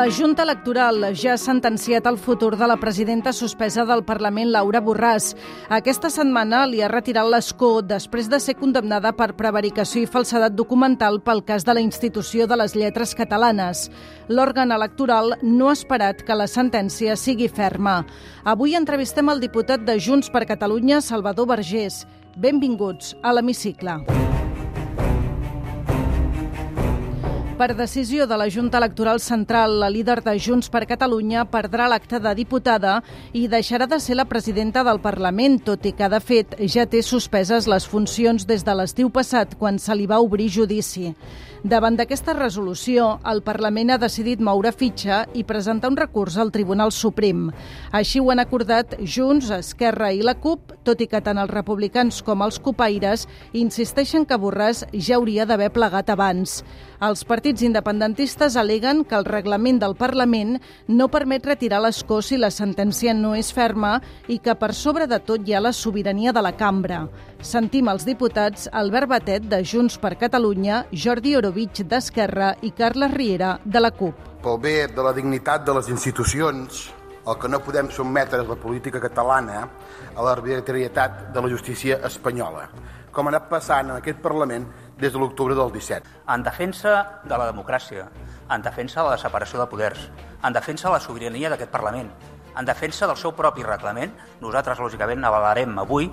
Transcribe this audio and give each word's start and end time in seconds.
La 0.00 0.08
Junta 0.08 0.44
Electoral 0.44 1.02
ja 1.12 1.34
ha 1.34 1.38
sentenciat 1.38 2.06
el 2.08 2.16
futur 2.16 2.54
de 2.56 2.64
la 2.64 2.78
presidenta 2.80 3.34
suspesa 3.36 3.82
del 3.84 4.00
Parlament, 4.08 4.48
Laura 4.48 4.80
Borràs. 4.80 5.34
Aquesta 5.68 6.08
setmana 6.08 6.62
li 6.64 6.80
ha 6.80 6.88
retirat 6.88 7.28
l'escó 7.28 7.82
després 7.84 8.30
de 8.32 8.38
ser 8.40 8.54
condemnada 8.56 9.12
per 9.12 9.34
prevaricació 9.36 10.00
i 10.00 10.08
falsedat 10.08 10.56
documental 10.56 11.20
pel 11.20 11.44
cas 11.44 11.68
de 11.68 11.76
la 11.76 11.84
institució 11.84 12.48
de 12.48 12.56
les 12.56 12.72
lletres 12.72 13.12
catalanes. 13.12 13.90
L'òrgan 14.32 14.72
electoral 14.72 15.34
no 15.42 15.68
ha 15.68 15.76
esperat 15.76 16.24
que 16.24 16.38
la 16.38 16.48
sentència 16.48 17.12
sigui 17.12 17.52
ferma. 17.52 18.00
Avui 18.48 18.80
entrevistem 18.80 19.28
el 19.28 19.44
diputat 19.44 19.84
de 19.84 20.00
Junts 20.00 20.32
per 20.32 20.46
Catalunya, 20.48 21.04
Salvador 21.04 21.52
Vergés. 21.52 22.06
Benvinguts 22.40 23.18
a 23.20 23.36
l'Hemicicle. 23.36 24.00
Per 27.60 27.74
decisió 27.76 28.24
de 28.24 28.38
la 28.40 28.46
Junta 28.48 28.78
Electoral 28.78 29.18
Central, 29.20 29.74
la 29.82 29.90
líder 29.92 30.22
de 30.24 30.32
Junts 30.40 30.70
per 30.72 30.86
Catalunya 30.88 31.42
perdrà 31.44 31.90
l'acte 31.92 32.16
de 32.16 32.32
diputada 32.38 32.94
i 33.36 33.42
deixarà 33.52 33.84
de 33.84 33.98
ser 34.00 34.16
la 34.16 34.24
presidenta 34.24 34.80
del 34.80 35.02
Parlament, 35.04 35.58
tot 35.66 35.84
i 35.84 35.92
que, 35.92 36.08
de 36.08 36.22
fet, 36.24 36.56
ja 36.64 36.86
té 36.88 37.02
suspeses 37.04 37.68
les 37.68 37.84
funcions 37.84 38.48
des 38.48 38.64
de 38.64 38.78
l'estiu 38.80 39.12
passat, 39.12 39.58
quan 39.60 39.76
se 39.76 39.92
li 39.92 40.08
va 40.08 40.24
obrir 40.24 40.48
judici. 40.48 41.12
Davant 41.60 41.98
d'aquesta 41.98 42.32
resolució, 42.32 43.18
el 43.28 43.42
Parlament 43.44 43.90
ha 43.92 43.98
decidit 44.00 44.40
moure 44.40 44.72
fitxa 44.72 45.26
i 45.36 45.44
presentar 45.44 45.90
un 45.92 45.98
recurs 45.98 46.38
al 46.40 46.48
Tribunal 46.54 46.88
Suprem. 46.96 47.50
Així 47.92 48.22
ho 48.24 48.30
han 48.32 48.40
acordat 48.40 48.94
Junts, 49.04 49.50
Esquerra 49.52 50.08
i 50.16 50.24
la 50.24 50.38
CUP, 50.40 50.72
tot 50.88 51.04
i 51.04 51.06
que 51.10 51.20
tant 51.20 51.36
els 51.36 51.52
republicans 51.52 52.22
com 52.24 52.40
els 52.40 52.56
copaires 52.56 53.26
insisteixen 53.52 54.24
que 54.24 54.40
Borràs 54.40 54.86
ja 54.96 55.18
hauria 55.18 55.44
d'haver 55.44 55.68
plegat 55.76 56.08
abans. 56.08 56.62
Els 57.00 57.24
partits 57.24 57.49
independentistes 57.58 58.54
aleguen 58.56 59.00
que 59.02 59.16
el 59.18 59.24
reglament 59.26 59.80
del 59.82 59.96
Parlament 59.98 60.60
no 60.86 61.08
permet 61.10 61.48
retirar 61.48 61.80
l'escó 61.82 62.20
si 62.22 62.38
la 62.38 62.52
sentència 62.54 63.10
no 63.18 63.32
és 63.34 63.50
ferma 63.50 63.96
i 64.30 64.38
que 64.38 64.54
per 64.54 64.70
sobre 64.78 65.08
de 65.10 65.18
tot 65.18 65.42
hi 65.42 65.56
ha 65.58 65.62
la 65.64 65.72
sobirania 65.74 66.30
de 66.30 66.44
la 66.46 66.52
cambra. 66.54 67.00
Sentim 67.42 67.90
els 67.90 68.06
diputats 68.06 68.68
Albert 68.70 69.10
Batet, 69.10 69.48
de 69.50 69.58
Junts 69.66 69.98
per 69.98 70.14
Catalunya, 70.20 70.84
Jordi 70.92 71.34
Orovich, 71.34 71.82
d'Esquerra 71.82 72.52
i 72.62 72.70
Carles 72.70 73.10
Riera, 73.16 73.56
de 73.64 73.82
la 73.82 73.90
CUP. 73.90 74.14
Pel 74.46 74.62
bé 74.62 74.76
de 74.94 75.02
la 75.02 75.12
dignitat 75.12 75.66
de 75.66 75.74
les 75.74 75.90
institucions, 75.90 76.86
el 77.26 77.36
que 77.36 77.50
no 77.50 77.58
podem 77.66 77.90
sotmetre 77.90 78.44
és 78.44 78.48
la 78.48 78.60
política 78.62 79.02
catalana 79.02 79.66
a 80.14 80.22
l'arbitrarietat 80.22 81.32
de 81.34 81.42
la 81.42 81.50
justícia 81.50 81.98
espanyola, 82.06 82.68
com 83.10 83.26
ha 83.26 83.34
anat 83.34 83.50
passant 83.50 83.90
en 83.90 83.98
aquest 83.98 84.22
Parlament 84.22 84.70
des 85.00 85.12
de 85.12 85.18
l'octubre 85.18 85.54
del 85.56 85.72
17. 85.72 86.18
En 86.28 86.42
defensa 86.44 87.20
de 87.24 87.36
la 87.36 87.48
democràcia, 87.50 88.08
en 88.50 88.62
defensa 88.62 89.02
de 89.02 89.14
la 89.14 89.18
separació 89.18 89.60
de 89.60 89.68
poders, 89.70 90.10
en 90.44 90.52
defensa 90.52 90.88
de 90.88 90.94
la 90.94 91.00
sobirania 91.00 91.50
d'aquest 91.50 91.72
Parlament, 91.72 92.10
en 92.58 92.66
defensa 92.66 93.06
del 93.06 93.16
seu 93.16 93.32
propi 93.32 93.64
reglament, 93.64 94.12
nosaltres, 94.42 94.80
lògicament, 94.82 95.24
avalarem 95.24 95.78
avui 95.78 96.10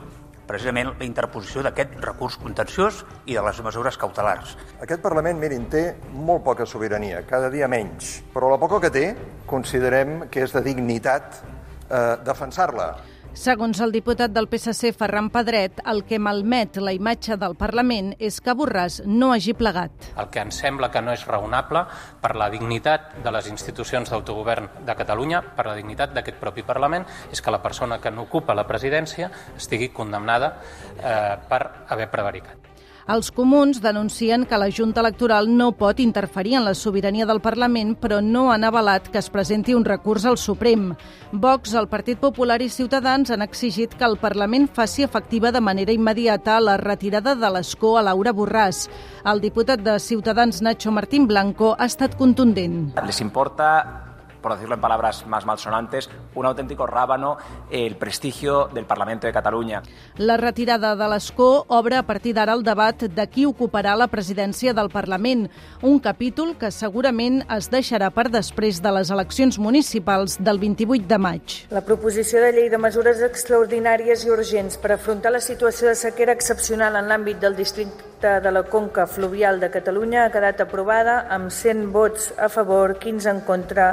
precisament 0.47 0.93
la 0.95 1.05
interposició 1.05 1.61
d'aquest 1.65 1.97
recurs 2.05 2.37
contenciós 2.39 3.03
i 3.27 3.35
de 3.35 3.43
les 3.43 3.59
mesures 3.65 3.97
cautelars. 3.99 4.55
Aquest 4.79 5.03
Parlament, 5.03 5.39
mirin, 5.41 5.67
té 5.69 5.83
molt 6.13 6.45
poca 6.45 6.65
sobirania, 6.65 7.25
cada 7.27 7.51
dia 7.51 7.67
menys, 7.67 8.21
però 8.33 8.53
la 8.53 8.61
poca 8.61 8.79
que 8.85 8.93
té 8.93 9.05
considerem 9.49 10.29
que 10.31 10.45
és 10.47 10.55
de 10.55 10.63
dignitat 10.63 11.41
eh, 11.43 12.15
defensar-la. 12.23 12.93
Segons 13.37 13.77
el 13.85 13.91
diputat 13.93 14.31
del 14.33 14.47
PSC, 14.49 14.89
Ferran 14.97 15.27
Pedret, 15.29 15.83
el 15.91 15.99
que 16.09 16.17
malmet 16.17 16.79
la 16.81 16.89
imatge 16.95 17.35
del 17.37 17.53
Parlament 17.59 18.09
és 18.17 18.39
que 18.41 18.55
Borràs 18.57 19.03
no 19.05 19.29
hagi 19.29 19.53
plegat. 19.53 20.07
El 20.17 20.31
que 20.33 20.41
ens 20.41 20.57
sembla 20.63 20.89
que 20.89 21.03
no 21.05 21.13
és 21.13 21.27
raonable 21.29 21.83
per 22.23 22.33
la 22.33 22.49
dignitat 22.49 23.19
de 23.21 23.33
les 23.35 23.51
institucions 23.53 24.09
d'autogovern 24.09 24.81
de 24.87 24.95
Catalunya, 24.97 25.43
per 25.53 25.67
la 25.69 25.75
dignitat 25.77 26.15
d'aquest 26.17 26.41
propi 26.41 26.65
Parlament, 26.65 27.05
és 27.29 27.43
que 27.43 27.53
la 27.53 27.61
persona 27.61 28.01
que 28.01 28.09
n'ocupa 28.09 28.57
la 28.57 28.65
presidència 28.65 29.29
estigui 29.53 29.93
condemnada 29.93 30.55
eh, 30.97 31.37
per 31.45 31.61
haver 31.93 32.09
prevaricat. 32.09 32.66
Els 33.07 33.29
comuns 33.31 33.77
denuncien 33.79 34.41
que 34.43 34.57
la 34.59 34.67
Junta 34.67 34.99
Electoral 34.99 35.45
no 35.47 35.69
pot 35.79 36.01
interferir 36.03 36.57
en 36.57 36.65
la 36.65 36.73
sobirania 36.75 37.23
del 37.25 37.39
Parlament, 37.39 37.93
però 37.95 38.17
no 38.19 38.49
han 38.51 38.65
avalat 38.67 39.07
que 39.13 39.21
es 39.21 39.29
presenti 39.31 39.71
un 39.77 39.85
recurs 39.87 40.25
al 40.27 40.35
Suprem. 40.35 40.89
Vox, 41.31 41.71
el 41.79 41.87
Partit 41.87 42.19
Popular 42.19 42.59
i 42.59 42.67
Ciutadans 42.67 43.31
han 43.31 43.45
exigit 43.45 43.95
que 43.95 44.03
el 44.03 44.17
Parlament 44.19 44.67
faci 44.67 45.07
efectiva 45.07 45.53
de 45.55 45.63
manera 45.63 45.95
immediata 45.95 46.59
la 46.59 46.75
retirada 46.75 47.37
de 47.39 47.53
l'escó 47.55 47.95
a 47.95 48.03
Laura 48.09 48.35
Borràs. 48.35 48.89
El 49.23 49.39
diputat 49.39 49.79
de 49.87 49.95
Ciutadans, 50.03 50.59
Nacho 50.61 50.91
Martín 50.91 51.31
Blanco, 51.31 51.77
ha 51.79 51.87
estat 51.87 52.19
contundent. 52.19 52.91
Les 53.07 53.23
importa 53.23 54.16
por 54.41 54.53
decirlo 54.53 54.75
en 54.75 54.81
palabras 54.81 55.25
más 55.27 55.45
malsonantes, 55.45 56.09
un 56.35 56.45
auténtico 56.45 56.87
rábano 56.87 57.37
el 57.71 57.95
prestigio 57.95 58.69
del 58.73 58.85
Parlamento 58.85 59.27
de 59.27 59.33
Catalunya. 59.33 59.81
La 60.17 60.37
retirada 60.37 60.95
de 60.95 61.07
l'escó 61.09 61.65
obre 61.67 61.97
a 61.97 62.03
partir 62.03 62.33
d'ara 62.35 62.53
el 62.53 62.63
debat 62.63 63.03
de 63.03 63.27
qui 63.27 63.45
ocuparà 63.45 63.95
la 63.97 64.07
presidència 64.07 64.73
del 64.73 64.89
Parlament, 64.89 65.47
un 65.81 65.99
capítol 65.99 66.55
que 66.57 66.71
segurament 66.71 67.43
es 67.57 67.69
deixarà 67.71 68.09
per 68.11 68.29
després 68.33 68.81
de 68.81 68.91
les 68.97 69.11
eleccions 69.13 69.59
municipals 69.59 70.37
del 70.39 70.59
28 70.59 71.07
de 71.07 71.17
maig. 71.17 71.57
La 71.71 71.83
proposició 71.85 72.41
de 72.43 72.51
llei 72.55 72.69
de 72.69 72.81
mesures 72.81 73.21
extraordinàries 73.25 74.25
i 74.25 74.33
urgents 74.33 74.77
per 74.81 74.93
afrontar 74.95 75.33
la 75.33 75.43
situació 75.43 75.89
de 75.91 75.95
sequera 75.95 76.35
excepcional 76.35 76.95
en 76.95 77.09
l'àmbit 77.11 77.41
del 77.41 77.55
districte 77.57 78.16
de 78.21 78.51
la 78.51 78.63
Conca 78.63 79.05
Fluvial 79.05 79.59
de 79.59 79.69
Catalunya 79.69 80.25
ha 80.25 80.31
quedat 80.33 80.63
aprovada 80.65 81.19
amb 81.29 81.51
100 81.53 81.91
vots 81.93 82.31
a 82.37 82.49
favor, 82.49 82.97
15 82.97 83.29
en 83.29 83.41
contra 83.45 83.89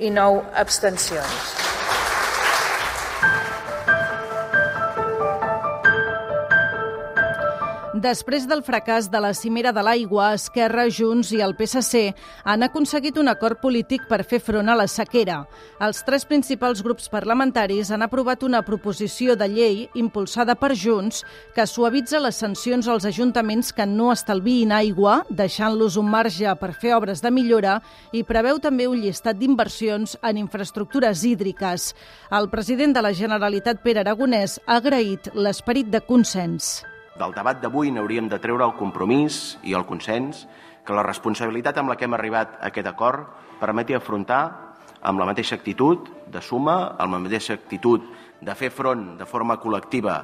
i 0.00 0.10
9 0.10 0.44
abstencions. 0.64 1.75
Després 7.96 8.44
del 8.44 8.60
fracàs 8.60 9.06
de 9.08 9.20
la 9.24 9.30
cimera 9.32 9.70
de 9.72 9.80
l'aigua, 9.80 10.34
Esquerra, 10.36 10.82
Junts 10.92 11.30
i 11.32 11.38
el 11.40 11.54
PSC 11.56 12.10
han 12.44 12.64
aconseguit 12.66 13.16
un 13.16 13.30
acord 13.30 13.56
polític 13.62 14.02
per 14.10 14.18
fer 14.28 14.36
front 14.44 14.68
a 14.68 14.74
la 14.76 14.84
sequera. 14.84 15.38
Els 15.80 16.02
tres 16.04 16.26
principals 16.28 16.82
grups 16.84 17.06
parlamentaris 17.08 17.88
han 17.94 18.04
aprovat 18.04 18.42
una 18.44 18.60
proposició 18.66 19.32
de 19.40 19.48
llei 19.48 19.78
impulsada 19.96 20.58
per 20.60 20.74
Junts 20.76 21.22
que 21.54 21.64
suavitza 21.64 22.20
les 22.20 22.36
sancions 22.36 22.84
als 22.86 23.06
ajuntaments 23.08 23.72
que 23.72 23.86
no 23.88 24.10
estalviïn 24.12 24.74
aigua, 24.76 25.22
deixant-los 25.30 25.96
un 25.96 26.10
marge 26.12 26.52
per 26.60 26.74
fer 26.74 26.92
obres 26.98 27.24
de 27.24 27.32
millora 27.32 27.78
i 28.12 28.26
preveu 28.28 28.60
també 28.60 28.90
un 28.90 29.00
llistat 29.00 29.40
d'inversions 29.40 30.18
en 30.20 30.42
infraestructures 30.42 31.24
hídriques. 31.24 31.94
El 32.28 32.50
president 32.52 32.92
de 32.92 33.06
la 33.08 33.14
Generalitat, 33.16 33.80
Pere 33.80 34.04
Aragonès, 34.04 34.58
ha 34.66 34.82
agraït 34.82 35.32
l'esperit 35.32 35.88
de 35.88 36.04
consens. 36.04 36.84
Del 37.16 37.32
debat 37.32 37.62
d'avui 37.62 37.88
n'hauríem 37.94 38.26
de 38.28 38.38
treure 38.42 38.66
el 38.66 38.74
compromís 38.76 39.56
i 39.64 39.72
el 39.72 39.86
consens 39.88 40.42
que 40.84 40.94
la 40.96 41.04
responsabilitat 41.06 41.78
amb 41.80 41.88
la 41.88 41.96
que 41.96 42.04
hem 42.04 42.14
arribat 42.16 42.58
a 42.58 42.68
aquest 42.68 42.90
acord 42.90 43.30
permeti 43.60 43.96
afrontar 43.96 44.42
amb 45.00 45.22
la 45.22 45.26
mateixa 45.28 45.56
actitud 45.56 46.10
de 46.28 46.42
suma, 46.44 46.96
amb 46.98 47.16
la 47.16 47.22
mateixa 47.22 47.56
actitud 47.56 48.04
de 48.44 48.54
fer 48.54 48.68
front 48.68 49.14
de 49.16 49.24
forma 49.24 49.56
col·lectiva 49.62 50.18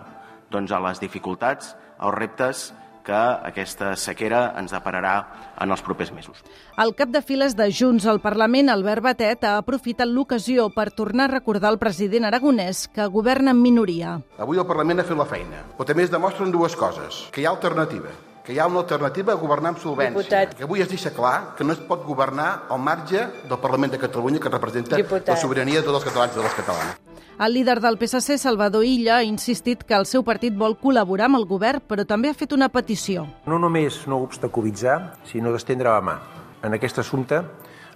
doncs, 0.53 0.73
a 0.73 0.83
les 0.85 1.01
dificultats, 1.01 1.73
als 1.97 2.15
reptes 2.19 2.67
que 3.07 3.21
aquesta 3.51 3.93
sequera 3.99 4.43
ens 4.59 4.73
depararà 4.75 5.15
en 5.61 5.71
els 5.75 5.85
propers 5.85 6.13
mesos. 6.15 6.43
El 6.81 6.95
cap 6.99 7.13
de 7.13 7.23
files 7.23 7.57
de 7.59 7.69
Junts 7.71 8.07
al 8.07 8.23
Parlament, 8.25 8.71
Albert 8.73 9.05
Batet, 9.05 9.45
ha 9.45 9.59
aprofitat 9.61 10.09
l'ocasió 10.09 10.71
per 10.75 10.91
tornar 10.91 11.29
a 11.29 11.35
recordar 11.37 11.73
al 11.73 11.81
president 11.83 12.29
aragonès 12.31 12.87
que 12.89 13.07
governa 13.13 13.53
en 13.53 13.63
minoria. 13.63 14.19
Avui 14.39 14.59
el 14.59 14.69
Parlament 14.69 15.03
ha 15.03 15.09
fet 15.09 15.19
la 15.19 15.29
feina, 15.29 15.65
però 15.77 15.89
també 15.89 16.07
es 16.07 16.13
demostren 16.15 16.55
dues 16.55 16.77
coses, 16.77 17.27
que 17.33 17.43
hi 17.43 17.49
ha 17.49 17.57
alternativa 17.57 18.13
que 18.45 18.53
hi 18.53 18.59
ha 18.59 18.67
una 18.67 18.81
alternativa 18.81 19.33
a 19.33 19.37
governar 19.39 19.73
amb 19.73 19.79
solvència. 19.79 20.17
Diputat. 20.19 20.55
Que 20.59 20.67
avui 20.67 20.83
es 20.83 20.91
deixa 20.91 21.13
clar 21.15 21.55
que 21.57 21.65
no 21.65 21.73
es 21.77 21.81
pot 21.87 22.05
governar 22.05 22.65
al 22.69 22.81
marge 22.83 23.23
del 23.49 23.59
Parlament 23.63 23.93
de 23.93 24.01
Catalunya 24.03 24.41
que 24.41 24.51
representa 24.51 24.97
Diputat. 24.97 25.29
la 25.29 25.37
sobirania 25.37 25.81
de 25.81 25.87
tots 25.87 26.01
els 26.01 26.09
catalans 26.11 26.35
i 26.35 26.41
de 26.41 26.43
les 26.43 26.55
catalanes. 26.59 27.01
El 27.39 27.55
líder 27.55 27.81
del 27.81 27.97
PSC, 27.99 28.39
Salvador 28.39 28.85
Illa, 28.85 29.17
ha 29.17 29.25
insistit 29.25 29.85
que 29.85 29.95
el 29.95 30.07
seu 30.07 30.23
partit 30.23 30.55
vol 30.55 30.77
col·laborar 30.79 31.31
amb 31.31 31.39
el 31.41 31.47
govern, 31.47 31.81
però 31.89 32.05
també 32.07 32.29
ha 32.29 32.35
fet 32.35 32.53
una 32.53 32.69
petició. 32.69 33.27
No 33.47 33.59
només 33.59 34.07
no 34.07 34.21
obstaculitzar, 34.23 35.17
sinó 35.31 35.53
d'estendre 35.53 35.91
la 35.91 36.03
mà 36.03 36.19
en 36.63 36.75
aquest 36.75 36.99
assumpte 36.99 37.43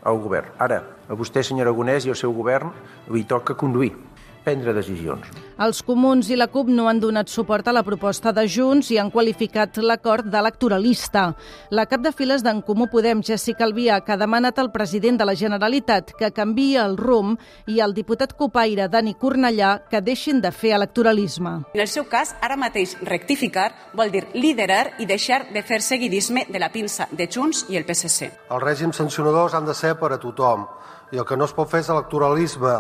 al 0.03 0.19
govern. 0.23 0.55
Ara, 0.59 0.83
a 1.09 1.15
vostè, 1.15 1.43
senyor 1.43 1.69
Aragonès, 1.69 2.07
i 2.07 2.11
al 2.11 2.17
seu 2.17 2.33
govern 2.33 2.73
li 3.11 3.25
toca 3.25 3.55
conduir 3.55 3.93
prendre 4.47 4.71
decisions. 4.77 5.27
Els 5.59 5.81
comuns 5.83 6.29
i 6.31 6.37
la 6.39 6.47
CUP 6.53 6.69
no 6.71 6.87
han 6.87 7.01
donat 7.03 7.31
suport 7.33 7.67
a 7.67 7.75
la 7.75 7.83
proposta 7.87 8.31
de 8.37 8.45
Junts 8.47 8.93
i 8.95 8.99
han 9.01 9.11
qualificat 9.11 9.81
l'acord 9.83 10.29
d'electoralista. 10.31 11.31
La 11.75 11.87
cap 11.91 12.05
de 12.05 12.13
files 12.15 12.45
d'en 12.45 12.61
Comú 12.63 12.87
Podem, 12.93 13.25
Jessica 13.27 13.65
Albiach, 13.67 14.13
ha 14.13 14.19
demanat 14.21 14.61
al 14.61 14.71
president 14.75 15.19
de 15.19 15.27
la 15.27 15.35
Generalitat 15.35 16.13
que 16.19 16.31
canvi 16.37 16.69
el 16.79 16.97
rumb 17.01 17.41
i 17.67 17.81
al 17.81 17.97
diputat 17.97 18.37
copaire 18.39 18.87
Dani 18.93 19.17
Cornellà 19.19 19.73
que 19.91 20.03
deixin 20.05 20.43
de 20.45 20.53
fer 20.53 20.77
electoralisme. 20.77 21.57
En 21.75 21.83
el 21.83 21.91
seu 21.91 22.07
cas, 22.07 22.37
ara 22.41 22.59
mateix 22.61 22.95
rectificar 23.03 23.71
vol 23.97 24.13
dir 24.15 24.27
liderar 24.35 24.93
i 25.01 25.09
deixar 25.09 25.47
de 25.53 25.65
fer 25.67 25.81
seguidisme 25.83 26.47
de 26.53 26.63
la 26.63 26.71
pinça 26.71 27.09
de 27.11 27.27
Junts 27.27 27.65
i 27.73 27.81
el 27.81 27.89
PSC. 27.89 28.31
Els 28.51 28.63
règims 28.63 29.03
sancionadors 29.03 29.57
han 29.57 29.67
de 29.67 29.75
ser 29.75 29.97
per 29.99 30.13
a 30.13 30.21
tothom 30.23 30.69
i 31.13 31.19
el 31.19 31.27
que 31.27 31.37
no 31.37 31.47
es 31.47 31.55
pot 31.55 31.71
fer 31.71 31.85
és 31.85 31.91
electoralisme. 31.91 32.75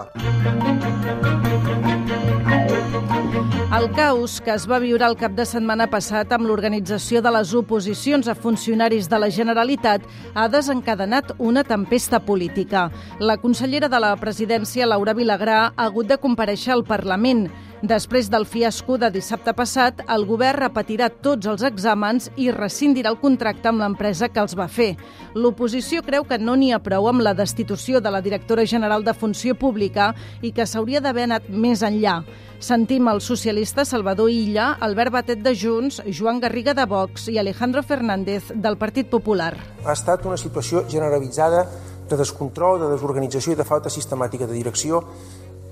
El 3.76 3.90
caos 3.92 4.40
que 4.40 4.52
es 4.54 4.64
va 4.70 4.78
viure 4.80 5.04
el 5.04 5.16
cap 5.20 5.34
de 5.36 5.44
setmana 5.44 5.88
passat 5.90 6.30
amb 6.32 6.46
l'organització 6.48 7.20
de 7.20 7.32
les 7.34 7.52
oposicions 7.58 8.28
a 8.30 8.34
funcionaris 8.38 9.08
de 9.10 9.18
la 9.18 9.28
Generalitat 9.28 10.06
ha 10.34 10.46
desencadenat 10.48 11.34
una 11.38 11.64
tempesta 11.66 12.20
política. 12.24 12.86
La 13.18 13.36
consellera 13.42 13.90
de 13.92 14.00
la 14.00 14.14
presidència, 14.16 14.86
Laura 14.86 15.14
Vilagrà, 15.18 15.58
ha 15.74 15.88
hagut 15.90 16.08
de 16.08 16.18
compareixer 16.22 16.72
al 16.76 16.86
Parlament. 16.88 17.48
Després 17.84 18.30
del 18.32 18.46
fiasco 18.48 18.96
de 18.96 19.10
dissabte 19.12 19.52
passat, 19.52 19.98
el 20.08 20.22
govern 20.24 20.62
repetirà 20.62 21.10
tots 21.10 21.44
els 21.44 21.60
exàmens 21.66 22.30
i 22.40 22.48
rescindirà 22.50 23.10
el 23.12 23.18
contracte 23.20 23.68
amb 23.68 23.82
l'empresa 23.82 24.30
que 24.32 24.40
els 24.40 24.56
va 24.56 24.64
fer. 24.66 24.94
L'oposició 25.34 26.00
creu 26.06 26.24
que 26.24 26.38
no 26.40 26.54
n'hi 26.56 26.72
ha 26.72 26.80
prou 26.80 27.10
amb 27.10 27.20
la 27.20 27.34
destitució 27.36 28.00
de 28.00 28.10
la 28.10 28.22
directora 28.24 28.64
general 28.64 29.04
de 29.04 29.12
Funció 29.12 29.54
Pública 29.60 30.14
i 30.40 30.54
que 30.56 30.64
s'hauria 30.64 31.02
d'haver 31.04 31.26
anat 31.28 31.50
més 31.52 31.84
enllà. 31.84 32.22
Sentim 32.64 33.12
el 33.12 33.20
socialista 33.20 33.84
Salvador 33.84 34.32
Illa, 34.32 34.72
Albert 34.80 35.12
Batet 35.12 35.44
de 35.44 35.52
Junts, 35.52 36.00
Joan 36.08 36.40
Garriga 36.40 36.72
de 36.72 36.86
Vox 36.88 37.28
i 37.28 37.36
Alejandro 37.36 37.82
Fernández 37.82 38.54
del 38.54 38.80
Partit 38.80 39.10
Popular. 39.12 39.52
Ha 39.84 39.92
estat 39.92 40.24
una 40.24 40.40
situació 40.40 40.86
generalitzada 40.88 41.66
de 42.08 42.16
descontrol, 42.16 42.80
de 42.80 42.94
desorganització 42.94 43.52
i 43.52 43.60
de 43.60 43.68
falta 43.68 43.92
sistemàtica 43.92 44.46
de 44.48 44.56
direcció 44.56 45.04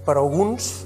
per 0.04 0.18
alguns 0.20 0.84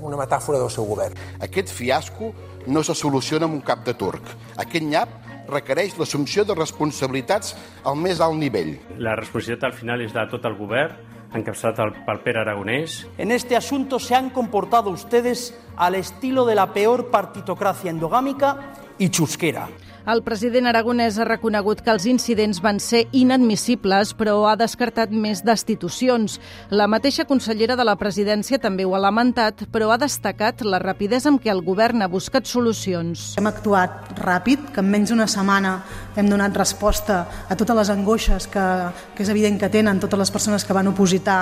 una 0.00 0.18
metàfora 0.20 0.58
del 0.58 0.70
seu 0.70 0.86
govern. 0.88 1.16
Aquest 1.40 1.72
fiasco 1.72 2.32
no 2.66 2.82
se 2.82 2.94
soluciona 2.94 3.46
amb 3.46 3.54
un 3.54 3.64
cap 3.64 3.84
de 3.86 3.94
turc. 3.94 4.22
Aquest 4.56 4.84
nyap 4.84 5.08
requereix 5.48 5.96
l'assumpció 5.98 6.44
de 6.44 6.54
responsabilitats 6.54 7.54
al 7.84 7.96
més 7.96 8.20
alt 8.20 8.38
nivell. 8.38 8.74
La 8.98 9.16
responsabilitat 9.16 9.70
al 9.70 9.76
final 9.78 10.02
és 10.02 10.14
de 10.14 10.26
tot 10.30 10.44
el 10.48 10.56
govern, 10.58 10.96
encapçalat 11.36 12.02
pel 12.06 12.22
Pere 12.24 12.40
Aragonès. 12.42 13.04
En 13.18 13.30
este 13.30 13.56
asunto 13.56 13.98
se 13.98 14.14
han 14.14 14.30
comportado 14.30 14.90
ustedes 14.90 15.54
al 15.76 15.94
estilo 15.94 16.44
de 16.46 16.54
la 16.54 16.72
peor 16.72 17.10
partitocracia 17.10 17.90
endogámica 17.90 18.72
y 18.98 19.10
chusquera. 19.10 19.68
El 20.06 20.20
president 20.22 20.68
aragonès 20.70 21.16
ha 21.18 21.24
reconegut 21.26 21.80
que 21.82 21.90
els 21.90 22.04
incidents 22.06 22.60
van 22.62 22.76
ser 22.78 23.00
inadmissibles, 23.10 24.12
però 24.14 24.36
ha 24.46 24.52
descartat 24.54 25.10
més 25.10 25.40
destitucions. 25.42 26.36
La 26.70 26.86
mateixa 26.86 27.24
consellera 27.26 27.74
de 27.74 27.82
la 27.82 27.96
presidència 27.98 28.60
també 28.62 28.86
ho 28.86 28.94
ha 28.94 29.00
lamentat, 29.02 29.64
però 29.74 29.88
ha 29.90 29.96
destacat 29.98 30.62
la 30.62 30.78
rapidesa 30.78 31.32
amb 31.32 31.42
què 31.42 31.50
el 31.50 31.64
govern 31.66 32.06
ha 32.06 32.10
buscat 32.12 32.46
solucions. 32.46 33.32
Hem 33.34 33.50
actuat 33.50 34.14
ràpid, 34.22 34.68
que 34.70 34.84
en 34.84 34.92
menys 34.92 35.10
d'una 35.10 35.26
setmana 35.26 35.80
hem 36.14 36.30
donat 36.30 36.54
resposta 36.54 37.24
a 37.50 37.58
totes 37.58 37.80
les 37.80 37.90
angoixes 37.90 38.46
que, 38.46 38.66
que 39.10 39.26
és 39.26 39.34
evident 39.34 39.58
que 39.58 39.72
tenen 39.74 39.98
totes 39.98 40.22
les 40.22 40.30
persones 40.30 40.62
que 40.62 40.78
van 40.78 40.86
opositar 40.94 41.40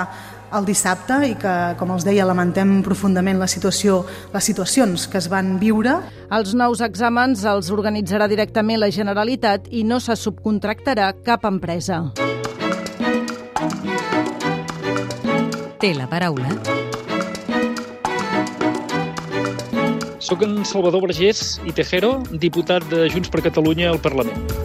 el 0.53 0.65
dissabte 0.67 1.17
i 1.27 1.33
que, 1.39 1.53
com 1.79 1.93
els 1.95 2.05
deia, 2.05 2.25
lamentem 2.27 2.77
profundament 2.85 3.39
la 3.41 3.47
situació, 3.49 4.03
les 4.33 4.45
situacions 4.45 5.07
que 5.09 5.19
es 5.21 5.29
van 5.31 5.55
viure. 5.61 5.97
Els 6.35 6.53
nous 6.57 6.81
exàmens 6.85 7.45
els 7.49 7.71
organitzarà 7.73 8.29
directament 8.31 8.81
la 8.81 8.91
Generalitat 8.93 9.69
i 9.71 9.83
no 9.83 9.99
se 9.99 10.15
subcontractarà 10.19 11.11
cap 11.25 11.45
empresa. 11.49 12.03
Té 15.79 15.93
la 15.93 16.07
paraula. 16.09 16.55
Soc 20.25 20.41
en 20.41 20.63
Salvador 20.65 21.03
Vergés 21.05 21.59
i 21.69 21.75
Tejero, 21.75 22.15
diputat 22.31 22.87
de 22.89 23.05
Junts 23.13 23.29
per 23.29 23.45
Catalunya 23.45 23.91
al 23.91 24.01
Parlament. 24.01 24.64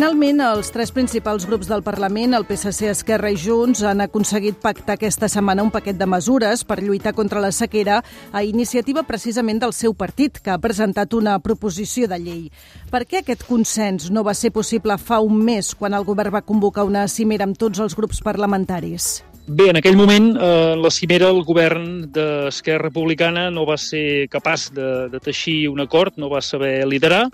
Finalment, 0.00 0.38
els 0.40 0.70
tres 0.72 0.88
principals 0.96 1.44
grups 1.44 1.68
del 1.68 1.82
Parlament, 1.84 2.32
el 2.32 2.46
PSC, 2.48 2.86
Esquerra 2.88 3.28
i 3.28 3.36
Junts, 3.36 3.82
han 3.84 4.00
aconseguit 4.00 4.56
pactar 4.56 4.94
aquesta 4.96 5.28
setmana 5.28 5.60
un 5.60 5.68
paquet 5.74 5.98
de 6.00 6.08
mesures 6.08 6.62
per 6.64 6.78
lluitar 6.80 7.12
contra 7.12 7.42
la 7.44 7.50
sequera 7.52 7.98
a 8.32 8.40
iniciativa 8.40 9.04
precisament 9.04 9.60
del 9.60 9.76
seu 9.76 9.92
partit, 9.92 10.40
que 10.40 10.54
ha 10.54 10.56
presentat 10.56 11.12
una 11.12 11.36
proposició 11.44 12.08
de 12.08 12.16
llei. 12.16 12.42
Per 12.88 13.04
què 13.04 13.20
aquest 13.20 13.44
consens 13.44 14.08
no 14.08 14.24
va 14.24 14.32
ser 14.32 14.54
possible 14.56 14.96
fa 14.96 15.20
un 15.20 15.36
mes, 15.36 15.74
quan 15.76 15.92
el 15.92 16.08
govern 16.08 16.32
va 16.32 16.46
convocar 16.48 16.88
una 16.88 17.04
cimera 17.04 17.44
amb 17.44 17.60
tots 17.60 17.84
els 17.84 17.92
grups 17.92 18.24
parlamentaris? 18.24 19.18
Bé, 19.50 19.64
en 19.66 19.78
aquell 19.80 19.96
moment, 19.98 20.26
eh, 20.38 20.76
la 20.78 20.90
cimera, 20.94 21.26
el 21.34 21.40
govern 21.42 21.86
d'Esquerra 22.14 22.84
Republicana 22.84 23.48
no 23.50 23.64
va 23.66 23.74
ser 23.82 24.28
capaç 24.30 24.68
de, 24.76 25.08
de 25.10 25.18
teixir 25.24 25.64
un 25.72 25.82
acord, 25.82 26.14
no 26.22 26.28
va 26.30 26.38
saber 26.38 26.84
liderar 26.86 27.24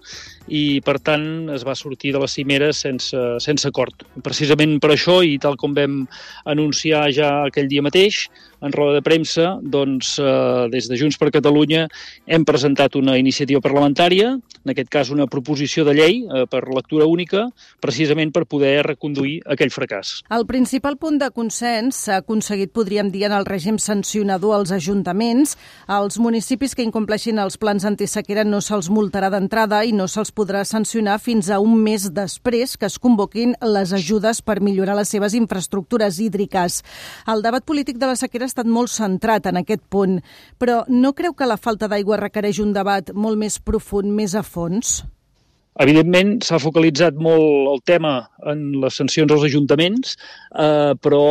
i, 0.48 0.80
per 0.86 0.94
tant, 1.04 1.26
es 1.52 1.66
va 1.68 1.74
sortir 1.76 2.14
de 2.14 2.22
la 2.22 2.30
cimera 2.30 2.70
sense, 2.72 3.20
sense 3.44 3.68
acord. 3.68 4.06
Precisament 4.24 4.78
per 4.80 4.94
això, 4.94 5.18
i 5.20 5.36
tal 5.42 5.60
com 5.60 5.76
vam 5.76 6.06
anunciar 6.48 7.10
ja 7.12 7.30
aquell 7.50 7.68
dia 7.68 7.84
mateix, 7.84 8.30
en 8.60 8.72
roda 8.72 8.94
de 8.94 9.02
premsa, 9.02 9.58
doncs, 9.62 10.18
eh, 10.18 10.68
des 10.72 10.88
de 10.88 10.96
Junts 10.96 11.18
per 11.18 11.30
Catalunya 11.30 11.86
hem 12.26 12.44
presentat 12.44 12.96
una 12.96 13.16
iniciativa 13.18 13.60
parlamentària, 13.60 14.32
en 14.64 14.72
aquest 14.72 14.88
cas 14.90 15.10
una 15.10 15.26
proposició 15.26 15.84
de 15.84 15.94
llei 15.94 16.22
eh, 16.24 16.46
per 16.50 16.64
lectura 16.68 17.06
única, 17.06 17.46
precisament 17.80 18.32
per 18.32 18.46
poder 18.46 18.82
reconduir 18.86 19.40
aquell 19.46 19.70
fracàs. 19.70 20.22
El 20.32 20.46
principal 20.46 20.96
punt 20.96 21.20
de 21.20 21.30
consens 21.34 22.00
s'ha 22.06 22.20
aconseguit, 22.22 22.72
podríem 22.72 23.10
dir, 23.12 23.26
en 23.28 23.36
el 23.36 23.46
règim 23.46 23.78
sancionador 23.78 24.56
als 24.56 24.72
ajuntaments. 24.72 25.56
Els 25.88 26.18
municipis 26.18 26.74
que 26.74 26.84
incompleixin 26.86 27.38
els 27.42 27.58
plans 27.60 27.84
antisequera 27.84 28.44
no 28.44 28.62
se'ls 28.64 28.90
multarà 28.90 29.30
d'entrada 29.30 29.84
i 29.84 29.92
no 29.92 30.08
se'ls 30.08 30.32
podrà 30.34 30.64
sancionar 30.64 31.18
fins 31.20 31.50
a 31.50 31.60
un 31.60 31.76
mes 31.82 32.08
després 32.14 32.76
que 32.76 32.88
es 32.88 32.98
convoquin 32.98 33.54
les 33.60 33.92
ajudes 33.92 34.42
per 34.42 34.60
millorar 34.60 34.96
les 34.96 35.12
seves 35.12 35.34
infraestructures 35.34 36.18
hídriques. 36.20 36.82
El 37.26 37.42
debat 37.44 37.64
polític 37.66 38.00
de 38.00 38.10
la 38.10 38.16
sequera 38.16 38.45
ha 38.46 38.52
estat 38.52 38.70
molt 38.70 38.92
centrat 38.92 39.50
en 39.50 39.60
aquest 39.60 39.82
punt, 39.90 40.20
però 40.58 40.84
no 40.88 41.12
creu 41.18 41.34
que 41.34 41.50
la 41.50 41.58
falta 41.58 41.90
d'aigua 41.90 42.22
requereix 42.22 42.62
un 42.62 42.72
debat 42.76 43.12
molt 43.12 43.38
més 43.42 43.58
profund, 43.58 44.14
més 44.14 44.38
a 44.38 44.44
fons? 44.46 45.02
Evidentment, 45.84 46.38
s'ha 46.40 46.56
focalitzat 46.56 47.18
molt 47.20 47.68
el 47.68 47.82
tema 47.84 48.12
en 48.48 48.60
les 48.80 48.96
sancions 48.96 49.32
als 49.34 49.44
ajuntaments, 49.44 50.14
eh, 50.64 50.94
però 51.04 51.24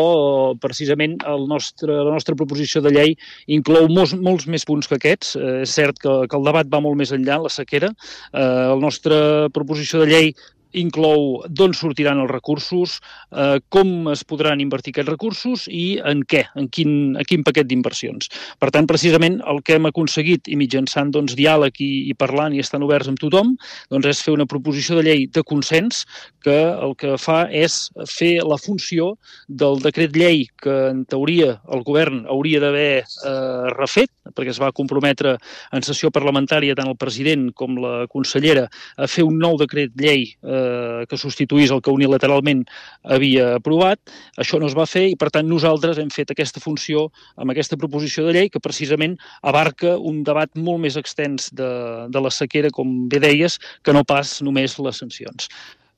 precisament 0.62 1.16
el 1.32 1.48
nostre, 1.50 1.96
la 2.06 2.14
nostra 2.14 2.38
proposició 2.38 2.84
de 2.86 2.92
llei 2.94 3.16
inclou 3.58 3.90
molts, 3.90 4.14
molts 4.28 4.46
més 4.46 4.68
punts 4.70 4.92
que 4.92 5.00
aquests. 5.00 5.34
Eh, 5.40 5.56
és 5.66 5.74
cert 5.80 5.98
que, 6.02 6.14
que 6.30 6.38
el 6.38 6.46
debat 6.46 6.70
va 6.70 6.84
molt 6.86 7.00
més 7.00 7.14
enllà, 7.16 7.40
la 7.42 7.54
sequera. 7.54 7.90
Eh, 7.90 8.46
la 8.76 8.82
nostra 8.84 9.18
proposició 9.56 10.04
de 10.04 10.12
llei 10.14 10.32
inclou 10.76 11.44
d'on 11.50 11.74
sortiran 11.74 12.20
els 12.22 12.32
recursos, 12.32 13.00
eh, 13.32 13.60
com 13.70 14.10
es 14.12 14.24
podran 14.28 14.62
invertir 14.64 14.94
aquests 14.94 15.12
recursos 15.12 15.66
i 15.72 16.00
en 16.04 16.24
què, 16.28 16.46
en 16.60 16.70
quin, 16.70 17.16
a 17.20 17.26
quin 17.28 17.44
paquet 17.48 17.68
d'inversions. 17.70 18.30
Per 18.60 18.72
tant, 18.76 18.88
precisament 18.90 19.40
el 19.48 19.62
que 19.66 19.78
hem 19.78 19.90
aconseguit 19.90 20.50
i 20.52 20.60
mitjançant 20.60 21.14
doncs, 21.16 21.36
diàleg 21.40 21.80
i, 21.84 21.92
i 22.12 22.14
parlant 22.18 22.56
i 22.56 22.64
estan 22.64 22.84
oberts 22.86 23.10
amb 23.12 23.22
tothom, 23.22 23.56
doncs 23.94 24.12
és 24.12 24.24
fer 24.26 24.36
una 24.36 24.48
proposició 24.50 25.00
de 25.00 25.06
llei 25.08 25.26
de 25.32 25.44
consens 25.48 26.04
que 26.46 26.56
el 26.56 26.96
que 27.00 27.16
fa 27.22 27.46
és 27.50 27.90
fer 28.10 28.38
la 28.46 28.60
funció 28.62 29.16
del 29.48 29.80
decret 29.84 30.16
llei 30.16 30.46
que 30.62 30.76
en 30.92 31.04
teoria 31.10 31.56
el 31.74 31.84
govern 31.88 32.24
hauria 32.32 32.62
d'haver 32.64 33.02
eh, 33.02 33.66
refet, 33.76 34.12
perquè 34.36 34.54
es 34.54 34.62
va 34.62 34.74
comprometre 34.76 35.36
en 35.76 35.86
sessió 35.86 36.12
parlamentària 36.14 36.76
tant 36.78 36.90
el 36.92 37.00
president 37.00 37.50
com 37.58 37.80
la 37.82 37.96
consellera 38.12 38.68
a 38.98 39.10
fer 39.12 39.26
un 39.26 39.40
nou 39.42 39.58
decret 39.62 39.94
llei 40.00 40.28
eh, 40.30 40.65
que 41.10 41.20
substituís 41.20 41.72
el 41.74 41.82
que 41.86 41.94
unilateralment 41.94 42.64
havia 43.04 43.56
aprovat. 43.60 44.00
Això 44.42 44.60
no 44.62 44.70
es 44.70 44.76
va 44.78 44.88
fer 44.90 45.08
i, 45.12 45.16
per 45.20 45.32
tant, 45.34 45.48
nosaltres 45.50 46.00
hem 46.02 46.12
fet 46.14 46.34
aquesta 46.34 46.64
funció 46.64 47.08
amb 47.36 47.54
aquesta 47.54 47.78
proposició 47.80 48.26
de 48.26 48.36
llei 48.38 48.52
que 48.52 48.64
precisament 48.64 49.18
abarca 49.42 49.96
un 49.98 50.24
debat 50.28 50.52
molt 50.56 50.84
més 50.86 51.00
extens 51.00 51.52
de, 51.54 51.72
de 52.10 52.22
la 52.22 52.34
sequera, 52.34 52.74
com 52.74 53.08
bé 53.12 53.22
deies, 53.24 53.60
que 53.84 53.96
no 53.96 54.06
pas 54.08 54.40
només 54.46 54.80
les 54.80 55.02
sancions. 55.04 55.50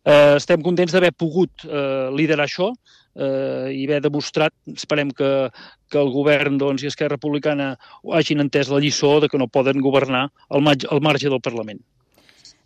Eh, 0.08 0.38
estem 0.38 0.62
contents 0.64 0.94
d'haver 0.96 1.12
pogut 1.12 1.66
eh, 1.68 2.08
liderar 2.16 2.46
això 2.48 2.70
eh, 2.72 3.74
i 3.76 3.84
haver 3.88 4.00
demostrat, 4.06 4.54
esperem 4.72 5.12
que, 5.12 5.32
que 5.92 6.00
el 6.00 6.14
govern 6.14 6.60
doncs, 6.62 6.86
i 6.86 6.92
Esquerra 6.92 7.18
Republicana 7.18 7.74
hagin 8.16 8.44
entès 8.46 8.72
la 8.72 8.80
lliçó 8.84 9.18
de 9.24 9.28
que 9.32 9.42
no 9.42 9.52
poden 9.52 9.84
governar 9.84 10.28
al, 10.48 10.64
al 10.68 11.04
marge 11.04 11.28
del 11.34 11.44
Parlament. 11.44 11.84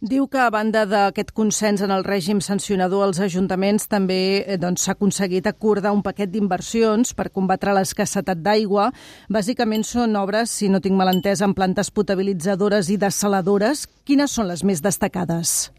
Diu 0.02 0.24
que 0.26 0.40
a 0.42 0.50
banda 0.50 0.82
d'aquest 0.90 1.30
consens 1.38 1.84
en 1.86 1.92
el 1.94 2.02
règim 2.02 2.40
sancionador 2.42 3.04
als 3.06 3.20
ajuntaments 3.22 3.84
també 3.86 4.18
eh, 4.42 4.58
doncs, 4.58 4.82
s'ha 4.82 4.96
doncs, 4.96 4.98
aconseguit 4.98 5.46
acordar 5.46 5.92
un 5.94 6.02
paquet 6.02 6.32
d'inversions 6.34 7.14
per 7.14 7.28
combatre 7.30 7.76
l'escassetat 7.78 8.42
d'aigua. 8.42 8.88
Bàsicament 9.30 9.86
són 9.86 10.18
obres, 10.18 10.50
si 10.58 10.72
no 10.74 10.82
tinc 10.82 10.98
mal 10.98 11.14
entès, 11.14 11.46
en 11.46 11.54
plantes 11.54 11.94
potabilitzadores 11.94 12.90
i 12.90 12.98
desaladores. 12.98 13.86
Quines 14.02 14.34
són 14.34 14.50
les 14.50 14.66
més 14.66 14.82
destacades? 14.82 15.70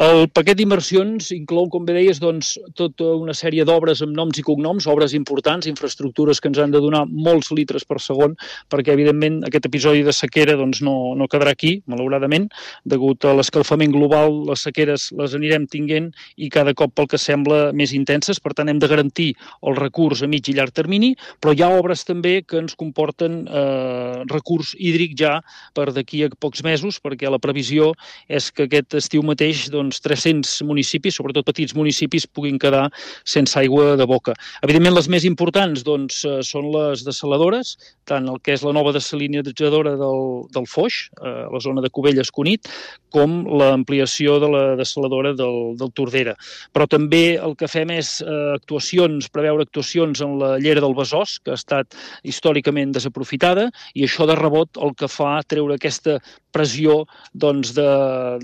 El 0.00 0.30
paquet 0.32 0.56
d'inversions 0.56 1.26
inclou, 1.34 1.66
com 1.68 1.84
bé 1.84 1.92
deies, 1.92 2.16
doncs, 2.22 2.54
tota 2.72 3.10
una 3.20 3.34
sèrie 3.36 3.66
d'obres 3.68 4.00
amb 4.00 4.14
noms 4.16 4.38
i 4.40 4.42
cognoms, 4.46 4.86
obres 4.88 5.12
importants, 5.12 5.66
infraestructures 5.68 6.38
que 6.40 6.48
ens 6.48 6.60
han 6.62 6.72
de 6.72 6.80
donar 6.80 7.02
molts 7.04 7.50
litres 7.52 7.84
per 7.84 7.98
segon, 8.00 8.32
perquè, 8.72 8.94
evidentment, 8.96 9.42
aquest 9.44 9.68
episodi 9.68 10.00
de 10.06 10.14
sequera 10.16 10.54
doncs, 10.56 10.80
no, 10.86 10.94
no 11.20 11.28
quedarà 11.28 11.52
aquí, 11.52 11.74
malauradament, 11.84 12.46
degut 12.88 13.26
a 13.28 13.34
l'escalfament 13.36 13.92
global, 13.92 14.38
les 14.48 14.64
sequeres 14.64 15.10
les 15.18 15.34
anirem 15.36 15.66
tinguent 15.68 16.08
i 16.40 16.48
cada 16.48 16.72
cop 16.72 16.96
pel 16.96 17.10
que 17.12 17.20
sembla 17.20 17.60
més 17.76 17.92
intenses, 17.92 18.40
per 18.40 18.54
tant, 18.56 18.72
hem 18.72 18.80
de 18.80 18.88
garantir 18.88 19.28
el 19.68 19.76
recurs 19.76 20.24
a 20.24 20.30
mig 20.32 20.48
i 20.48 20.56
llarg 20.56 20.72
termini, 20.72 21.12
però 21.44 21.52
hi 21.52 21.60
ha 21.60 21.70
obres 21.76 22.06
també 22.08 22.38
que 22.40 22.62
ens 22.62 22.72
comporten 22.80 23.42
eh, 23.44 24.24
recurs 24.32 24.72
hídric 24.80 25.12
ja 25.20 25.36
per 25.76 25.90
d'aquí 25.92 26.24
a 26.24 26.32
pocs 26.40 26.64
mesos, 26.64 27.02
perquè 27.04 27.28
la 27.28 27.42
previsió 27.44 27.92
és 28.32 28.48
que 28.48 28.64
aquest 28.64 28.96
estiu 28.96 29.28
mateix 29.28 29.68
doncs, 29.68 29.89
doncs, 29.90 30.00
300 30.06 30.62
municipis, 30.66 31.16
sobretot 31.18 31.46
petits 31.46 31.74
municipis, 31.74 32.26
puguin 32.26 32.58
quedar 32.58 32.88
sense 33.24 33.58
aigua 33.58 33.96
de 33.96 34.06
boca. 34.06 34.34
Evidentment, 34.62 34.94
les 34.94 35.08
més 35.08 35.24
importants 35.24 35.82
doncs, 35.84 36.24
eh, 36.24 36.40
són 36.46 36.70
les 36.70 37.04
desaladores, 37.04 37.76
tant 38.06 38.28
el 38.28 38.40
que 38.40 38.54
és 38.54 38.62
la 38.62 38.72
nova 38.72 38.92
desalinitzadora 38.92 39.96
del, 39.98 40.46
del 40.54 40.66
Foix, 40.66 41.10
a 41.20 41.26
eh, 41.26 41.46
la 41.50 41.60
zona 41.60 41.82
de 41.82 41.90
Cubelles-Cunit, 41.90 42.70
com 43.10 43.44
l'ampliació 43.58 44.38
de 44.40 44.50
la 44.50 44.64
desaladora 44.78 45.34
del, 45.34 45.76
del 45.78 45.92
Tordera. 45.92 46.36
Però 46.72 46.86
també 46.86 47.38
el 47.38 47.56
que 47.58 47.68
fem 47.70 47.90
és 47.96 48.20
eh, 48.22 48.54
actuacions, 48.54 49.30
preveure 49.32 49.66
actuacions 49.66 50.22
en 50.22 50.38
la 50.40 50.56
llera 50.62 50.84
del 50.84 50.94
Besòs, 50.94 51.38
que 51.42 51.54
ha 51.54 51.58
estat 51.58 51.98
històricament 52.22 52.94
desaprofitada, 52.94 53.70
i 53.94 54.06
això 54.06 54.28
de 54.28 54.38
rebot 54.38 54.78
el 54.80 54.94
que 54.94 55.10
fa 55.10 55.40
treure 55.50 55.76
aquesta 55.76 56.18
pressió 56.54 57.04
doncs, 57.32 57.72
de, 57.76 57.90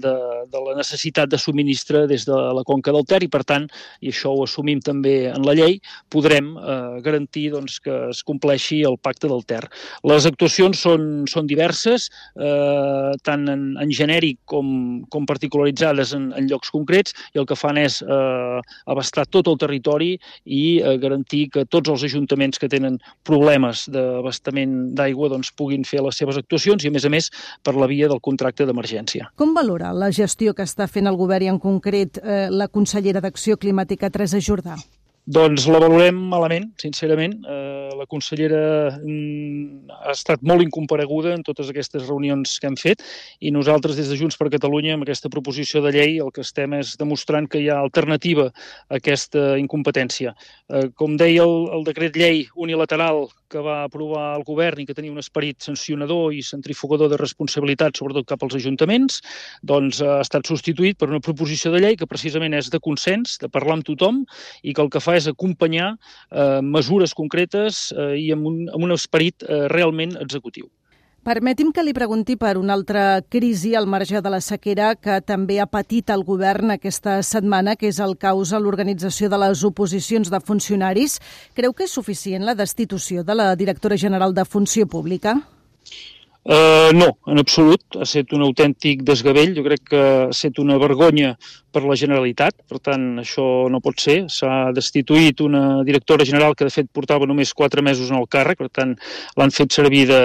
de, 0.03 0.15
de 0.51 0.63
la 0.63 0.77
necessitat 0.79 1.26
de 1.31 1.39
subministre 1.41 2.07
des 2.11 2.27
de 2.29 2.37
la 2.57 2.65
conca 2.67 2.95
del 2.95 3.07
Ter 3.09 3.23
i, 3.25 3.31
per 3.33 3.43
tant, 3.49 3.69
i 4.01 4.13
això 4.13 4.33
ho 4.35 4.45
assumim 4.45 4.81
també 4.85 5.17
en 5.31 5.47
la 5.47 5.55
llei, 5.57 5.79
podrem 6.13 6.53
eh, 6.57 7.01
garantir 7.05 7.49
doncs, 7.55 7.79
que 7.83 7.95
es 8.11 8.23
compleixi 8.27 8.83
el 8.87 8.99
pacte 9.03 9.31
del 9.31 9.45
Ter. 9.49 9.63
Les 10.07 10.27
actuacions 10.29 10.81
són, 10.87 11.27
són 11.31 11.49
diverses, 11.51 12.09
eh, 12.37 13.13
tant 13.27 13.47
en, 13.53 13.67
en 13.83 13.93
genèric 13.95 14.41
com, 14.51 15.05
com 15.13 15.29
particularitzades 15.29 16.15
en, 16.17 16.31
en 16.37 16.51
llocs 16.51 16.73
concrets, 16.75 17.15
i 17.35 17.43
el 17.43 17.49
que 17.49 17.59
fan 17.59 17.81
és 17.81 18.01
eh, 18.03 18.61
abastar 18.87 19.27
tot 19.31 19.49
el 19.51 19.59
territori 19.61 20.15
i 20.45 20.63
eh, 20.81 20.97
garantir 21.03 21.47
que 21.55 21.67
tots 21.69 21.93
els 21.93 22.07
ajuntaments 22.09 22.61
que 22.63 22.71
tenen 22.73 22.99
problemes 23.27 23.87
d'abastament 23.93 24.77
d'aigua 24.97 25.31
doncs, 25.33 25.53
puguin 25.57 25.85
fer 25.87 26.03
les 26.05 26.19
seves 26.19 26.39
actuacions 26.41 26.85
i, 26.85 26.91
a 26.91 26.95
més 26.95 27.07
a 27.07 27.13
més, 27.13 27.31
per 27.67 27.77
la 27.77 27.89
via 27.91 28.09
del 28.11 28.23
contracte 28.23 28.67
d'emergència. 28.67 29.31
Com 29.41 29.55
valora 29.57 29.93
la 29.97 30.11
gestió 30.15 30.55
que 30.57 30.67
està 30.67 30.89
fent 30.91 31.09
el 31.11 31.16
govern 31.17 31.47
i 31.47 31.51
en 31.53 31.59
concret 31.63 32.21
eh, 32.23 32.47
la 32.51 32.69
consellera 32.69 33.23
d'Acció 33.25 33.57
Climàtica, 33.57 34.11
Teresa 34.11 34.43
Jordà? 34.43 34.77
Doncs 35.27 35.65
la 35.67 35.81
valorem 35.83 36.19
malament, 36.31 36.69
sincerament. 36.79 37.33
Eh, 37.51 37.89
la 37.99 38.05
consellera 38.07 38.93
mm, 38.95 39.89
ha 40.07 40.13
estat 40.13 40.45
molt 40.47 40.63
incompareguda 40.63 41.33
en 41.35 41.43
totes 41.43 41.73
aquestes 41.73 42.05
reunions 42.07 42.53
que 42.63 42.71
hem 42.71 42.77
fet 42.79 43.03
i 43.43 43.51
nosaltres 43.51 43.99
des 43.99 44.07
de 44.13 44.19
Junts 44.21 44.39
per 44.39 44.53
Catalunya 44.55 44.95
amb 44.95 45.03
aquesta 45.03 45.31
proposició 45.33 45.83
de 45.83 45.91
llei 45.97 46.21
el 46.23 46.31
que 46.31 46.45
estem 46.47 46.77
és 46.79 46.95
demostrant 47.01 47.51
que 47.51 47.59
hi 47.59 47.67
ha 47.73 47.81
alternativa 47.83 48.53
a 48.53 49.01
aquesta 49.01 49.57
incompetència. 49.59 50.37
Eh, 50.71 50.87
com 50.95 51.19
deia 51.19 51.43
el, 51.43 51.57
el 51.75 51.83
decret 51.91 52.15
llei 52.15 52.45
unilateral 52.55 53.25
que 53.51 53.63
va 53.63 53.83
aprovar 53.85 54.27
el 54.37 54.45
govern 54.47 54.83
i 54.83 54.87
que 54.89 54.95
tenia 54.97 55.13
un 55.13 55.23
esperit 55.23 55.65
sancionador 55.65 56.35
i 56.35 56.43
centrifugador 56.47 57.11
de 57.13 57.19
responsabilitat, 57.21 57.97
sobretot 57.97 58.29
cap 58.31 58.43
als 58.47 58.57
ajuntaments, 58.59 59.21
doncs 59.63 60.03
ha 60.05 60.21
estat 60.25 60.49
substituït 60.49 60.99
per 61.01 61.11
una 61.11 61.23
proposició 61.25 61.73
de 61.75 61.83
llei 61.85 61.99
que 61.99 62.09
precisament 62.11 62.57
és 62.57 62.71
de 62.73 62.81
consens, 62.83 63.39
de 63.43 63.51
parlar 63.53 63.79
amb 63.79 63.87
tothom 63.89 64.25
i 64.63 64.75
que 64.75 64.85
el 64.85 64.91
que 64.93 65.03
fa 65.03 65.17
és 65.19 65.29
acompanyar 65.31 65.93
eh, 65.97 66.61
mesures 66.63 67.15
concretes 67.15 67.91
eh, 67.93 68.15
i 68.27 68.33
amb 68.35 68.51
un, 68.51 68.65
amb 68.73 68.89
un 68.89 68.97
esperit 68.97 69.47
eh, 69.47 69.67
realment 69.73 70.17
executiu. 70.23 70.69
Permeti'm 71.27 71.73
que 71.75 71.83
li 71.83 71.91
pregunti 71.91 72.37
per 72.39 72.53
una 72.55 72.71
altra 72.77 73.19
crisi 73.35 73.73
al 73.75 73.89
marge 73.91 74.21
de 74.23 74.31
la 74.31 74.39
sequera 74.39 74.93
que 74.95 75.17
també 75.27 75.57
ha 75.59 75.67
patit 75.67 76.13
el 76.15 76.23
govern 76.23 76.71
aquesta 76.71 77.17
setmana, 77.27 77.75
que 77.75 77.91
és 77.91 77.99
el 77.99 78.15
causa 78.15 78.61
l'organització 78.63 79.27
de 79.33 79.41
les 79.43 79.65
oposicions 79.67 80.31
de 80.31 80.39
funcionaris. 80.39 81.19
Creu 81.59 81.75
que 81.75 81.89
és 81.91 81.97
suficient 81.99 82.47
la 82.47 82.55
destitució 82.55 83.27
de 83.27 83.35
la 83.35 83.49
directora 83.59 83.99
general 83.99 84.39
de 84.39 84.47
Funció 84.47 84.87
Pública? 84.87 85.35
Uh, 86.47 86.95
no, 86.95 87.11
en 87.27 87.43
absolut. 87.43 87.83
Ha 87.99 88.07
estat 88.07 88.31
un 88.39 88.47
autèntic 88.47 89.03
desgavell. 89.03 89.57
Jo 89.59 89.67
crec 89.67 89.83
que 89.91 90.07
ha 90.07 90.31
estat 90.31 90.63
una 90.63 90.79
vergonya 90.79 91.35
per 91.75 91.83
la 91.91 91.99
Generalitat, 91.99 92.63
per 92.71 92.79
tant, 92.79 93.17
això 93.27 93.67
no 93.67 93.83
pot 93.83 93.99
ser. 93.99 94.21
S'ha 94.31 94.69
destituït 94.79 95.43
una 95.43 95.83
directora 95.83 96.23
general 96.23 96.55
que, 96.55 96.71
de 96.71 96.79
fet, 96.79 96.95
portava 96.95 97.27
només 97.27 97.51
quatre 97.51 97.83
mesos 97.83 98.15
en 98.15 98.23
el 98.23 98.31
càrrec, 98.31 98.63
per 98.63 98.71
tant, 98.71 98.95
l'han 99.35 99.59
fet 99.59 99.75
servir 99.75 100.07
de, 100.15 100.21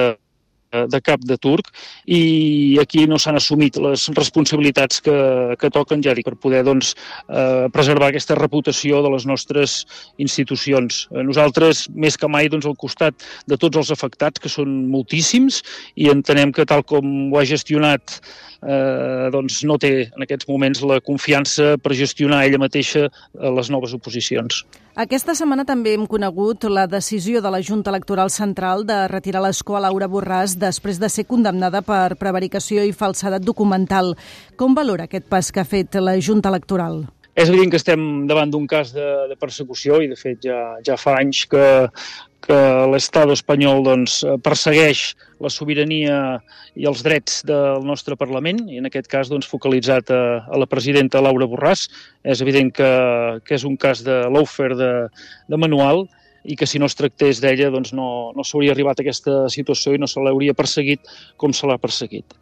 de 0.71 1.01
cap 1.03 1.23
de 1.27 1.37
turc 1.41 1.71
i 2.07 2.77
aquí 2.81 3.05
no 3.09 3.19
s'han 3.19 3.39
assumit 3.39 3.77
les 3.81 4.07
responsabilitats 4.15 5.01
que, 5.03 5.15
que 5.59 5.71
toquen, 5.73 6.03
ja 6.03 6.15
dic, 6.15 6.29
per 6.29 6.39
poder 6.39 6.63
doncs, 6.67 6.93
eh, 7.27 7.67
preservar 7.73 8.11
aquesta 8.11 8.37
reputació 8.39 9.01
de 9.03 9.11
les 9.13 9.27
nostres 9.27 9.81
institucions. 10.21 11.05
Eh, 11.11 11.25
nosaltres, 11.27 11.87
més 11.91 12.17
que 12.17 12.29
mai, 12.31 12.49
doncs, 12.51 12.67
al 12.69 12.77
costat 12.79 13.27
de 13.47 13.59
tots 13.59 13.81
els 13.81 13.91
afectats, 13.91 14.39
que 14.39 14.51
són 14.51 14.71
moltíssims, 14.91 15.61
i 15.95 16.09
entenem 16.13 16.53
que 16.55 16.67
tal 16.67 16.85
com 16.87 17.31
ho 17.31 17.39
ha 17.39 17.47
gestionat 17.47 18.21
eh, 18.61 19.29
doncs 19.33 19.61
no 19.67 19.77
té 19.81 19.93
en 20.07 20.25
aquests 20.25 20.47
moments 20.49 20.83
la 20.87 21.01
confiança 21.03 21.75
per 21.81 21.97
gestionar 21.97 22.45
ella 22.45 22.61
mateixa 22.61 23.07
eh, 23.07 23.51
les 23.57 23.73
noves 23.73 23.95
oposicions. 23.97 24.63
Aquesta 24.91 25.31
setmana 25.31 25.63
també 25.63 25.93
hem 25.95 26.03
conegut 26.03 26.65
la 26.67 26.83
decisió 26.83 27.39
de 27.39 27.47
la 27.47 27.61
Junta 27.63 27.93
Electoral 27.93 28.27
Central 28.29 28.83
de 28.83 28.97
retirar 29.07 29.39
l'escó 29.39 29.77
a 29.77 29.81
Laura 29.85 30.09
Borràs 30.11 30.57
després 30.59 30.99
de 30.99 31.07
ser 31.07 31.23
condemnada 31.29 31.79
per 31.81 32.17
prevaricació 32.19 32.83
i 32.83 32.91
falsedat 32.91 33.41
documental. 33.41 34.17
Com 34.59 34.75
valora 34.75 35.07
aquest 35.07 35.31
pas 35.31 35.47
que 35.47 35.63
ha 35.63 35.65
fet 35.65 35.95
la 35.95 36.19
Junta 36.19 36.51
Electoral? 36.51 37.05
És 37.35 37.47
evident 37.47 37.71
que 37.71 37.79
estem 37.79 38.01
davant 38.27 38.51
d'un 38.51 38.65
cas 38.67 38.91
de, 38.95 39.07
de 39.29 39.37
persecució 39.39 40.01
i, 40.03 40.09
de 40.11 40.17
fet, 40.19 40.41
ja, 40.43 40.75
ja 40.83 40.97
fa 40.99 41.15
anys 41.21 41.45
que, 41.51 41.63
que 42.43 42.57
l'Estat 42.91 43.31
espanyol 43.31 43.83
doncs, 43.85 44.17
persegueix 44.43 45.03
la 45.41 45.51
sobirania 45.53 46.17
i 46.75 46.87
els 46.89 47.03
drets 47.05 47.39
del 47.47 47.85
nostre 47.87 48.17
Parlament, 48.19 48.65
i 48.67 48.81
en 48.81 48.89
aquest 48.89 49.07
cas 49.11 49.31
doncs, 49.31 49.47
focalitzat 49.49 50.11
a, 50.11 50.23
a 50.43 50.59
la 50.59 50.67
presidenta 50.69 51.23
Laura 51.23 51.47
Borràs. 51.47 51.87
És 52.27 52.43
evident 52.43 52.73
que, 52.75 52.91
que 53.45 53.55
és 53.55 53.67
un 53.67 53.77
cas 53.79 54.03
de 54.03 54.23
l'ofer 54.27 54.73
de, 54.75 54.91
de 55.47 55.61
manual 55.61 56.07
i 56.43 56.57
que 56.57 56.65
si 56.65 56.81
no 56.81 56.89
es 56.89 56.97
tractés 56.97 57.39
d'ella 57.39 57.69
doncs 57.71 57.93
no, 57.93 58.33
no 58.35 58.43
s'hauria 58.43 58.73
arribat 58.75 58.99
a 58.99 59.05
aquesta 59.05 59.45
situació 59.53 59.93
i 59.93 60.01
no 60.01 60.09
se 60.09 60.23
l'hauria 60.23 60.57
perseguit 60.57 61.05
com 61.37 61.53
se 61.53 61.69
l'ha 61.69 61.79
perseguit. 61.81 62.40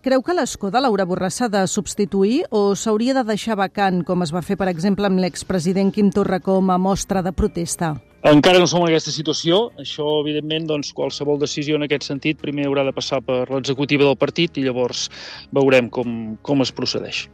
Creu 0.00 0.22
que 0.24 0.32
Laura 0.80 1.04
Borràs 1.04 1.36
s'ha 1.36 1.46
de 1.52 1.60
substituir 1.68 2.46
o 2.48 2.74
s'hauria 2.74 3.12
de 3.12 3.22
deixar 3.22 3.58
vacant, 3.60 4.00
com 4.02 4.22
es 4.24 4.30
va 4.32 4.40
fer, 4.40 4.56
per 4.56 4.70
exemple, 4.70 5.04
amb 5.04 5.20
l'expresident 5.20 5.90
Quim 5.92 6.08
Torra 6.08 6.38
com 6.40 6.70
a 6.70 6.78
mostra 6.78 7.20
de 7.20 7.32
protesta? 7.36 8.00
Encara 8.24 8.58
no 8.58 8.66
som 8.66 8.80
en 8.80 8.88
aquesta 8.88 9.12
situació. 9.12 9.58
Això, 9.76 10.06
evidentment, 10.22 10.70
doncs, 10.70 10.94
qualsevol 10.96 11.36
decisió 11.42 11.76
en 11.76 11.84
aquest 11.84 12.08
sentit 12.08 12.40
primer 12.40 12.64
haurà 12.70 12.86
de 12.88 12.94
passar 12.96 13.20
per 13.20 13.42
l'executiva 13.50 14.08
del 14.08 14.16
partit 14.16 14.56
i 14.56 14.64
llavors 14.64 15.10
veurem 15.52 15.92
com, 15.92 16.38
com 16.40 16.64
es 16.64 16.72
procedeix. 16.72 17.26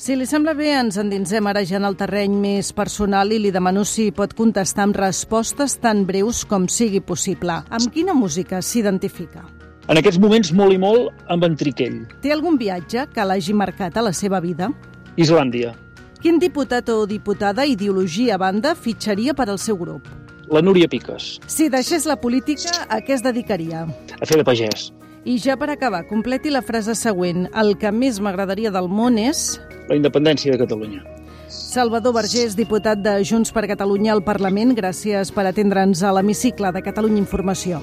Si 0.00 0.16
li 0.16 0.24
sembla 0.24 0.56
bé, 0.56 0.72
ens 0.80 0.96
endinsem 0.96 1.44
ara 1.44 1.60
ja 1.64 1.76
en 1.76 1.90
el 1.90 2.00
terreny 2.00 2.40
més 2.40 2.72
personal 2.72 3.36
i 3.36 3.42
li 3.42 3.52
demano 3.52 3.84
si 3.84 4.08
pot 4.16 4.32
contestar 4.32 4.88
amb 4.88 4.96
respostes 4.96 5.76
tan 5.84 6.06
breus 6.08 6.46
com 6.48 6.68
sigui 6.72 7.04
possible. 7.04 7.60
Amb 7.68 7.92
quina 7.92 8.16
música 8.16 8.64
s'identifica? 8.64 9.44
En 9.86 10.00
aquests 10.00 10.18
moments, 10.18 10.48
molt 10.50 10.74
i 10.74 10.78
molt, 10.82 11.12
amb 11.30 11.44
Entriquell. 11.46 12.00
Té 12.22 12.32
algun 12.34 12.56
viatge 12.58 13.04
que 13.14 13.22
l'hagi 13.22 13.54
marcat 13.54 13.94
a 13.94 14.02
la 14.02 14.10
seva 14.10 14.40
vida? 14.42 14.72
Islàndia. 15.14 15.76
Quin 16.18 16.40
diputat 16.42 16.88
o 16.90 17.04
diputada, 17.06 17.62
ideologia 17.70 18.34
a 18.34 18.40
banda, 18.42 18.74
fitxaria 18.74 19.34
per 19.36 19.46
al 19.46 19.60
seu 19.62 19.78
grup? 19.78 20.08
La 20.50 20.62
Núria 20.62 20.88
Piques. 20.90 21.36
Si 21.46 21.68
deixés 21.70 22.06
la 22.06 22.16
política, 22.18 22.72
a 22.90 22.98
què 22.98 23.14
es 23.14 23.22
dedicaria? 23.22 23.84
A 24.18 24.26
fer 24.26 24.40
de 24.40 24.46
pagès. 24.46 24.90
I 25.26 25.38
ja 25.42 25.54
per 25.58 25.70
acabar, 25.70 26.02
completi 26.10 26.50
la 26.50 26.64
frase 26.66 26.94
següent. 26.98 27.46
El 27.54 27.76
que 27.78 27.94
més 27.94 28.18
m'agradaria 28.18 28.74
del 28.74 28.90
món 28.90 29.20
és... 29.22 29.60
La 29.86 29.98
independència 29.98 30.54
de 30.54 30.58
Catalunya. 30.64 31.04
Salvador 31.46 32.14
Vergés, 32.16 32.58
diputat 32.58 32.98
de 33.06 33.20
Junts 33.22 33.54
per 33.54 33.68
Catalunya 33.70 34.16
al 34.16 34.24
Parlament, 34.26 34.74
gràcies 34.74 35.30
per 35.30 35.46
atendre'ns 35.46 36.02
a 36.02 36.10
l'hemicicle 36.14 36.74
de 36.74 36.82
Catalunya 36.82 37.22
Informació. 37.22 37.82